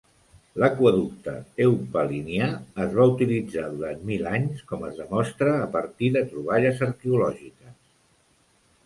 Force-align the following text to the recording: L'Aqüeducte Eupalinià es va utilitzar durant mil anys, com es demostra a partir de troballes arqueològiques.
L'Aqüeducte 0.61 1.33
Eupalinià 1.65 2.47
es 2.85 2.95
va 2.99 3.05
utilitzar 3.11 3.65
durant 3.73 4.01
mil 4.13 4.31
anys, 4.31 4.63
com 4.71 4.87
es 4.89 4.97
demostra 5.03 5.53
a 5.67 5.69
partir 5.77 6.11
de 6.17 6.25
troballes 6.33 6.83
arqueològiques. 6.87 7.77